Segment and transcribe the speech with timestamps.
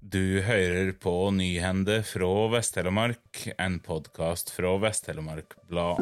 [0.00, 6.00] Du hører på Nyhende fra Vest-Telemark, en podkast fra Vest-Telemark Blad.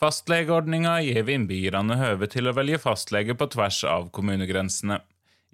[0.00, 5.02] Fastlegeordninga gir innbyggerne høve til å velge fastlege på tvers av kommunegrensene.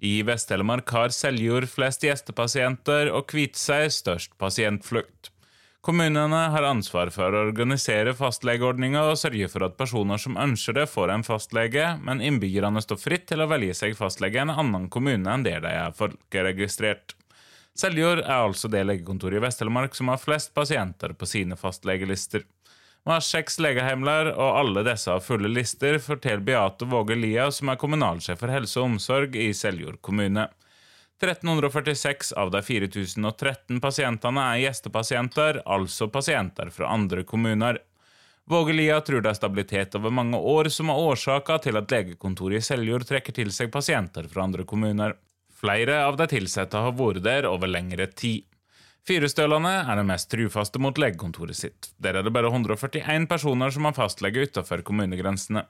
[0.01, 5.29] I Vest-Telemark har Seljord flest gjestepasienter og Kviteseid størst pasientflukt.
[5.85, 10.87] Kommunene har ansvar for å organisere fastlegeordninga og sørge for at personer som ønsker det,
[10.89, 14.89] får en fastlege, men innbyggerne står fritt til å velge seg fastlege i en annen
[14.93, 17.15] kommune enn der de er folkeregistrert.
[17.77, 22.45] Seljord er altså det legekontoret i Vest-Telemark som har flest pasienter på sine fastlegelister.
[23.01, 27.71] Vi har seks legehjemler, og alle disse har fulle lister, forteller Beate Våge Lia, som
[27.73, 30.45] er kommunalsjef for helse og omsorg i Seljord kommune.
[31.21, 37.81] 1346 av de 4013 pasientene er gjestepasienter, altså pasienter fra andre kommuner.
[38.49, 42.61] Våge Lia tror det er stabilitet over mange år som er årsaka til at legekontoret
[42.61, 45.17] i Seljord trekker til seg pasienter fra andre kommuner.
[45.61, 48.45] Flere av de ansatte har vært der over lengre tid.
[49.07, 51.89] Firestølene er det mest trufaste mot legekontoret sitt.
[51.97, 55.65] Der er det bare 141 personer som har fastlege utenfor kommunegrensene.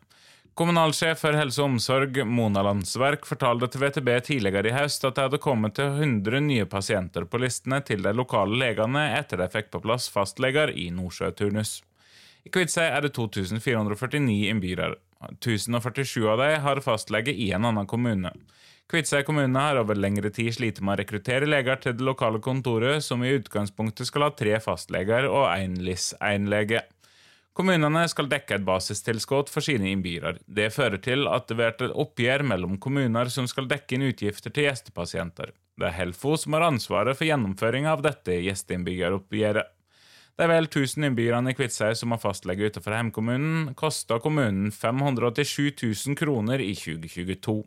[0.59, 5.29] Kommunalsjef for helse og omsorg, Mona Landsverk, fortalte til VTB tidligere i høst at det
[5.29, 9.71] hadde kommet til 100 nye pasienter på listene til de lokale legene etter de fikk
[9.71, 11.77] på plass fastleger i Nordsjøturnus.
[12.43, 14.97] I Kviteseid er det 2449 innbyggere.
[15.37, 18.33] 1047 av dem har fastlege i en annen kommune.
[18.91, 22.99] Kviteseid kommune har over lengre tid slitt med å rekruttere leger til det lokale kontoret,
[23.05, 26.81] som i utgangspunktet skal ha tre fastleger og én LIS-1-lege.
[27.55, 30.41] Kommunene skal dekke et basistilskudd for sine innbyggere.
[30.43, 34.51] Det fører til at det blir et oppgjør mellom kommuner som skal dekke inn utgifter
[34.51, 35.55] til gjestepasienter.
[35.79, 39.71] Det er Helfo som har ansvaret for gjennomføringa av dette gjesteinnbyggeroppgjøret.
[40.39, 46.19] De vel 1000 innbyggerne i Kviteseid som har fastlege utenfor hjemkommunen, kosta kommunen 587 000
[46.19, 47.61] kroner i 2022.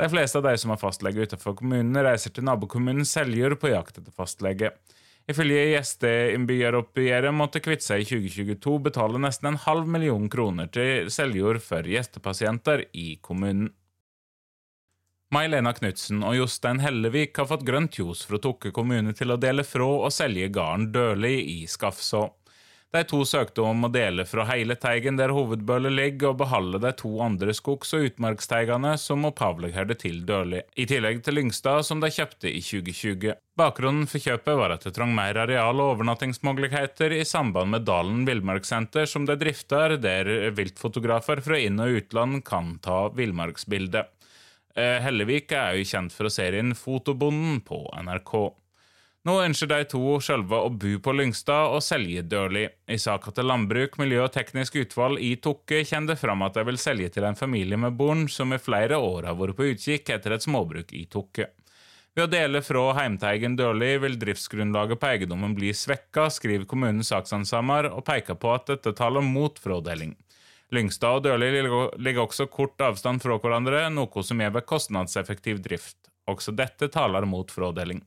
[0.00, 3.98] De fleste av de som har fastlege utenfor kommunen, reiser til nabokommunen Seljord på jakt
[4.00, 4.70] etter fastlege.
[5.28, 11.84] Ifølge gjesteinnbyggeroppgjøret måtte Kviteseid i 2022 betale nesten en halv million kroner til Seljord for
[11.84, 13.68] gjestepasienter i kommunen.
[15.30, 19.62] May-Lena Knutsen og Jostein Hellevik har fått grønt ljos fra Tokke kommune til å dele
[19.68, 22.24] fra og selge gården Døli i Skafså.
[22.90, 26.90] De to søkte om å dele fra hele teigen der hovedbølet ligger, og beholde de
[26.98, 32.02] to andre skogs- og utmarksteigene som opphavlig hørte til Dørli, i tillegg til Lyngstad, som
[32.02, 33.36] de kjøpte i 2020.
[33.60, 38.24] Bakgrunnen for kjøpet var at det trang mer areal og overnattingsmuligheter i samband med Dalen
[38.26, 44.08] villmarkssenter, som de drifter, der viltfotografer fra inn- og utland kan ta villmarksbilde.
[44.74, 48.34] Eh, Hellevik er jo kjent for serien Fotobonden på NRK.
[49.28, 52.62] Nå ønsker de to sjølve å bo på Lyngstad og selge Dørli.
[52.88, 56.64] I saka til Landbruk, miljø og teknisk utvalg i Tokke kommer det fram at de
[56.64, 60.14] vil selge til en familie med barn som i flere år har vært på utkikk
[60.16, 61.50] etter et småbruk i Tokke.
[62.16, 67.90] Ved å dele fra heimteigen Dørli vil driftsgrunnlaget på eiendommen bli svekka, skriver kommunens saksansammer,
[67.92, 70.16] og peker på at dette taler mot frådeling.
[70.72, 75.98] Lyngstad og Dørli ligger også kort avstand fra hverandre, noe som gjør kostnadseffektiv drift.
[76.30, 78.00] Også dette taler mot frådeling.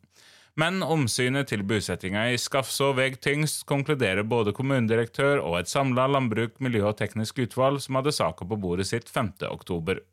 [0.54, 6.60] Men omsynet til bosettinga i Skafså veg tyngst, konkluderer både kommunedirektør og et samla landbruk,
[6.62, 9.32] miljø og teknisk utvalg som hadde saka på bordet sitt 5.
[9.50, 10.04] oktober.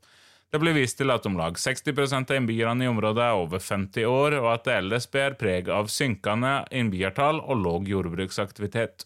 [0.51, 4.09] Det blir vist til at om lag 60% av innbyggerne i området er over 50
[4.09, 9.05] år, og at det ellers bærer preg av synkende innbyggertall og låg jordbruksaktivitet.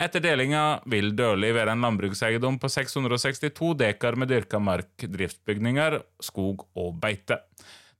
[0.00, 6.64] Etter delinga vil Dørli være en landbrukseiendom på 662 dekar med dyrka mark, driftsbygninger, skog
[6.72, 7.42] og beite.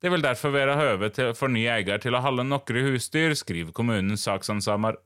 [0.03, 1.09] Det vil derfor være høve
[1.39, 4.99] for ny eier til å holde noen husdyr, skriver kommunens saksansammer.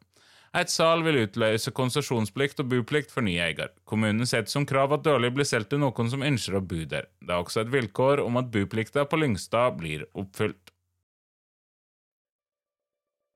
[0.56, 3.74] Et sal vil utløse konsesjonsplikt og buplikt for ny eier.
[3.84, 7.10] Kommunen setter som krav at Dørli blir solgt til noen som ønsker å bo der.
[7.20, 10.72] Det er også et vilkår om at buplikta på Lyngstad blir oppfylt.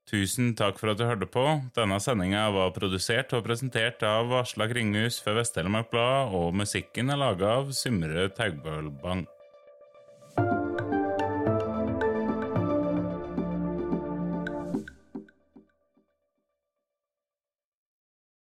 [0.09, 1.43] Tusen takk for at du hørte på.
[1.77, 7.21] Denne sendinga var produsert og presentert av Aslak Ringhus for Vest-Telemark Blad, og musikken er
[7.21, 9.27] laga av Symre Taugbølbang.